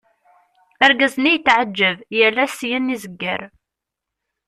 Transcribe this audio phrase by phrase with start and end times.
[0.85, 3.41] Argaz-nni yetɛeğğeb, yal ass syin i zegger.